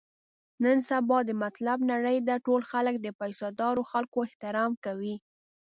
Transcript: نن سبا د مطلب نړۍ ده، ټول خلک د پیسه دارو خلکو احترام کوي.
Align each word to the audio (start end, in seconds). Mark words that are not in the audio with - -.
نن 0.63 0.77
سبا 0.89 1.17
د 1.25 1.31
مطلب 1.43 1.77
نړۍ 1.91 2.17
ده، 2.27 2.35
ټول 2.45 2.61
خلک 2.71 2.95
د 3.01 3.07
پیسه 3.19 3.47
دارو 3.61 3.83
خلکو 3.91 4.17
احترام 4.27 4.71
کوي. 4.85 5.15